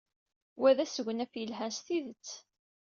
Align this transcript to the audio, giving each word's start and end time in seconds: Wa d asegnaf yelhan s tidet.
Wa 0.59 0.69
d 0.75 0.79
asegnaf 0.83 1.33
yelhan 1.37 1.73
s 1.77 1.79
tidet. 1.85 2.29